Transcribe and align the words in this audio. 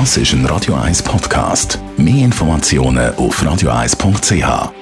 Das 0.00 0.16
ist 0.16 0.32
ein 0.32 0.44
Radio 0.46 0.74
1 0.74 1.04
Podcast. 1.04 1.78
Mehr 1.96 2.24
Informationen 2.24 3.14
auf 3.14 3.40
radio1.ch. 3.40 4.72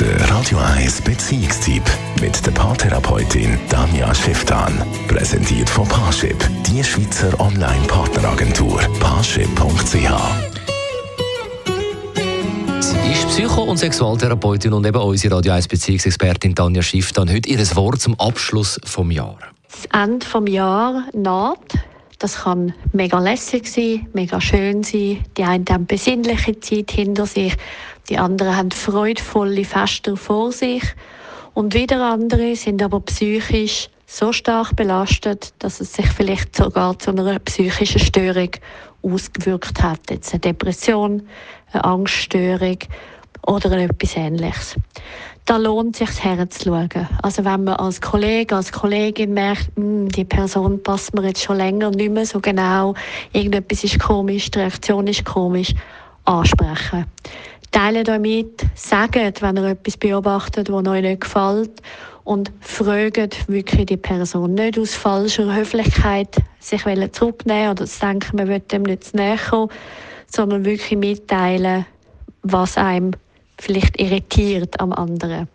Der 0.00 0.30
Radio 0.30 0.58
1 0.78 1.02
Beziehungstyp 1.02 1.82
mit 2.22 2.46
der 2.46 2.52
Paartherapeutin 2.52 3.58
Danja 3.68 4.14
Schifftan. 4.14 4.72
Präsentiert 5.08 5.68
von 5.68 5.86
Paarship, 5.86 6.38
die 6.68 6.82
Schweizer 6.82 7.38
Online-Partneragentur. 7.38 8.80
Paarship.ch. 8.98 10.10
Sie 12.80 13.12
ist 13.12 13.28
Psycho- 13.28 13.64
und 13.64 13.76
Sexualtherapeutin 13.76 14.72
und 14.72 14.86
eben 14.86 15.02
unsere 15.02 15.36
Radio 15.36 15.52
1 15.52 15.68
Beziehungsexpertin 15.68 16.54
Tanja 16.54 16.80
Schifftan. 16.80 17.30
Heute 17.30 17.50
ihr 17.50 17.58
Wort 17.76 18.00
zum 18.00 18.18
Abschluss 18.18 18.80
vom 18.86 19.10
Jahr. 19.10 19.36
Das 19.70 19.84
Ende 20.02 20.24
vom 20.24 20.46
Jahr 20.46 21.04
naht. 21.12 21.69
Das 22.20 22.42
kann 22.42 22.74
mega 22.92 23.18
lässig 23.18 23.66
sein, 23.66 24.06
mega 24.12 24.42
schön 24.42 24.82
sein. 24.82 25.24
Die 25.38 25.42
einen 25.42 25.64
haben 25.70 25.86
besinnliche 25.86 26.60
Zeit 26.60 26.90
hinter 26.90 27.24
sich, 27.24 27.56
die 28.10 28.18
anderen 28.18 28.54
haben 28.58 28.70
freudvolle 28.72 29.64
Feste 29.64 30.18
vor 30.18 30.52
sich. 30.52 30.82
Und 31.54 31.72
wieder 31.72 32.04
andere 32.04 32.54
sind 32.56 32.82
aber 32.82 33.00
psychisch 33.00 33.88
so 34.06 34.34
stark 34.34 34.76
belastet, 34.76 35.54
dass 35.60 35.80
es 35.80 35.94
sich 35.94 36.08
vielleicht 36.08 36.54
sogar 36.54 36.98
zu 36.98 37.10
einer 37.10 37.38
psychischen 37.38 38.00
Störung 38.00 38.50
ausgewirkt 39.00 39.82
hat. 39.82 40.10
Jetzt 40.10 40.34
eine 40.34 40.40
Depression, 40.40 41.26
eine 41.72 41.84
Angststörung 41.84 42.80
oder 43.46 43.72
etwas 43.72 44.16
Ähnliches. 44.16 44.76
Da 45.46 45.56
lohnt 45.56 46.00
es 46.00 46.14
sich 46.14 46.24
herzuschauen. 46.24 47.08
Also 47.22 47.44
wenn 47.44 47.64
man 47.64 47.74
als 47.74 48.00
Kollege, 48.00 48.54
als 48.54 48.70
Kollegin 48.70 49.34
merkt, 49.34 49.70
hm, 49.76 50.08
die 50.08 50.24
Person 50.24 50.82
passt 50.82 51.14
mir 51.14 51.26
jetzt 51.26 51.42
schon 51.42 51.56
länger 51.56 51.90
nicht 51.90 52.12
mehr 52.12 52.26
so 52.26 52.40
genau, 52.40 52.94
irgendetwas 53.32 53.84
ist 53.84 53.98
komisch, 53.98 54.50
die 54.50 54.60
Reaktion 54.60 55.06
ist 55.06 55.24
komisch, 55.24 55.74
ansprechen. 56.24 57.06
Teilen 57.72 58.08
euch 58.08 58.20
mit, 58.20 58.66
sagt, 58.74 59.42
wenn 59.42 59.56
ihr 59.56 59.70
etwas 59.70 59.96
beobachtet, 59.96 60.68
das 60.68 60.86
euch 60.86 61.02
nicht 61.02 61.22
gefällt 61.22 61.82
und 62.24 62.52
fragt 62.60 63.48
wirklich 63.48 63.86
die 63.86 63.96
Person 63.96 64.54
nicht 64.54 64.78
aus 64.78 64.94
falscher 64.94 65.54
Höflichkeit 65.54 66.36
sich 66.58 66.82
zurücknehmen 67.12 67.70
oder 67.70 67.86
zu 67.86 68.00
denken, 68.00 68.36
man 68.36 68.48
will 68.48 68.60
dem 68.60 68.82
nicht 68.82 69.04
zu 69.04 69.16
näher 69.16 69.36
kommen, 69.36 69.70
sondern 70.26 70.64
wirklich 70.64 70.98
mitteilen, 70.98 71.86
was 72.42 72.76
einem 72.76 73.12
vielleicht 73.60 74.00
irritiert 74.00 74.80
am 74.80 74.92
anderen. 74.92 75.48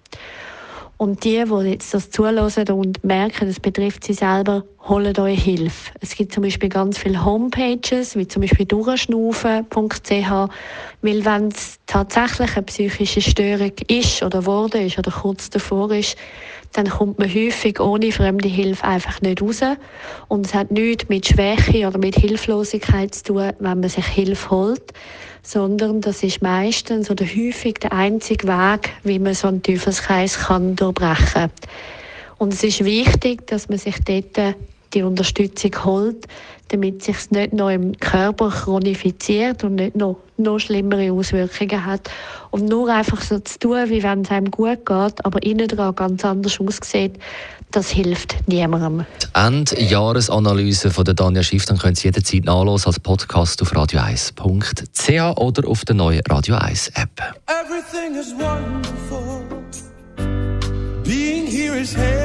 Und 0.98 1.26
die, 1.26 1.44
die 1.44 1.70
jetzt 1.70 1.94
das 1.94 2.10
zulassen 2.10 2.70
und 2.70 3.04
merken, 3.04 3.50
es 3.50 3.60
betrifft 3.60 4.06
sie 4.06 4.14
selber, 4.14 4.64
holen 4.88 5.18
euch 5.20 5.44
Hilfe. 5.44 5.92
Es 6.00 6.16
gibt 6.16 6.32
zum 6.32 6.44
Beispiel 6.44 6.70
ganz 6.70 6.98
viele 6.98 7.26
Homepages, 7.26 8.16
wie 8.16 8.26
zum 8.28 8.44
Beispiel 8.44 8.66
durchschnaufen.ch, 8.66 10.32
weil 11.02 11.26
wenn 11.26 11.48
es 11.50 11.80
tatsächlich 11.86 12.56
eine 12.56 12.64
psychische 12.64 13.20
Störung 13.20 13.74
ist 13.90 14.24
oder 14.24 14.46
wurde 14.46 14.84
ist 14.84 14.98
oder 14.98 15.12
kurz 15.12 15.50
davor 15.50 15.92
ist, 15.92 16.16
dann 16.72 16.90
kommt 16.90 17.20
man 17.20 17.34
häufig 17.34 17.80
ohne 17.82 18.12
fremde 18.14 18.48
Hilfe 18.48 18.86
einfach 18.86 19.22
nicht 19.22 19.42
raus. 19.42 19.62
Und 20.30 20.46
es 20.46 20.54
hat 20.54 20.72
nichts 20.72 21.10
mit 21.10 21.28
Schwäche 21.28 21.88
oder 21.88 21.98
mit 21.98 22.16
Hilflosigkeit 22.16 23.14
zu 23.16 23.24
tun, 23.24 23.52
wenn 23.60 23.80
man 23.80 23.90
sich 23.90 24.06
Hilfe 24.06 24.50
holt, 24.50 24.94
sondern 25.46 26.02
das 26.02 26.24
ist 26.24 26.42
meistens 26.42 27.12
oder 27.12 27.24
häufig 27.26 27.76
der 27.76 27.94
einzige 27.94 28.48
Weg, 28.48 28.90
wie 29.04 29.20
man 29.20 29.36
so 29.36 29.48
einen 29.48 29.62
Teufelskreis 29.62 30.40
kann 30.40 30.76
durchbrechen 30.76 31.26
kann. 31.34 31.52
Und 32.38 32.54
es 32.54 32.64
ist 32.64 32.84
wichtig, 32.84 33.46
dass 33.48 33.70
man 33.70 33.78
sich 33.78 33.96
dort 34.04 34.56
die 34.96 35.04
Unterstützung 35.04 35.72
holt, 35.84 36.26
damit 36.70 37.04
sich 37.04 37.18
es 37.18 37.32
nicht 37.32 37.54
noch 37.54 37.70
im 37.70 37.96
Körper 37.98 38.50
chronifiziert 38.50 39.64
und 39.64 39.76
nicht 39.76 39.96
noch, 39.96 40.18
noch 40.38 40.58
schlimmere 40.58 41.12
Auswirkungen 41.12 41.86
hat. 41.86 42.10
Und 42.50 42.66
nur 42.66 42.90
einfach 42.90 43.22
so 43.22 43.40
zu 43.40 43.60
tun, 43.60 43.90
wie 43.90 44.02
wenn 44.02 44.22
es 44.22 44.32
einem 44.32 44.50
gut 44.50 44.86
geht, 44.86 45.26
aber 45.26 45.44
innen 45.44 45.68
dran 45.68 45.94
ganz 45.94 46.26
anders 46.26 46.60
aussieht, 46.60 47.20
das 47.72 47.90
hilft 47.90 48.36
niemandem. 48.48 49.06
Die 49.22 49.28
Endjahresanalyse 49.40 50.92
von 50.92 51.04
der 51.04 51.14
Danja 51.14 51.44
Schiff 51.44 51.66
dann 51.66 51.78
können 51.78 51.96
Sie 51.96 52.08
jederzeit 52.08 52.46
nachlesen 52.46 52.88
als 52.88 53.00
Podcast 53.00 53.62
auf 53.62 53.74
radio1.ch 53.74 55.38
oder 55.38 55.68
auf 55.68 55.86
der 55.86 55.96
neuen 55.96 56.22
Radio 56.30 56.56
1 56.56 56.90
App. 56.96 57.22
Everything 57.48 58.16
is 58.16 58.34
wonderful. 58.34 59.44
Being 61.04 61.46
here 61.46 61.80
is 61.80 61.94
here. 61.94 62.25